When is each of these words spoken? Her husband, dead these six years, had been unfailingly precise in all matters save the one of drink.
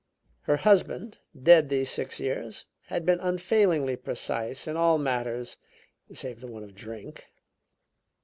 Her 0.49 0.57
husband, 0.57 1.19
dead 1.43 1.69
these 1.69 1.87
six 1.91 2.19
years, 2.19 2.65
had 2.87 3.05
been 3.05 3.19
unfailingly 3.19 3.95
precise 3.97 4.65
in 4.67 4.75
all 4.75 4.97
matters 4.97 5.57
save 6.11 6.39
the 6.41 6.47
one 6.47 6.63
of 6.63 6.73
drink. 6.73 7.27